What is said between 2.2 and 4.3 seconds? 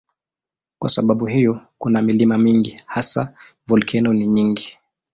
mingi, hasa volkeno ni